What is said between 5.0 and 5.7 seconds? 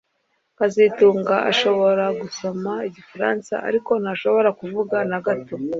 na gato